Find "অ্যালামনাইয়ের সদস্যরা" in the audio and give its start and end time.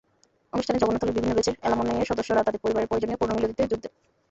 1.59-2.45